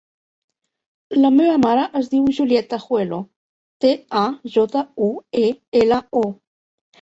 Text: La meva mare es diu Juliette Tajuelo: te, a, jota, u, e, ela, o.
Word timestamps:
La 1.17 1.29
meva 1.35 1.59
mare 1.65 1.83
es 1.99 2.09
diu 2.13 2.25
Juliette 2.37 2.71
Tajuelo: 2.71 3.19
te, 3.85 3.93
a, 4.23 4.25
jota, 4.57 4.83
u, 5.11 5.11
e, 5.43 5.45
ela, 5.83 6.01
o. 6.25 6.27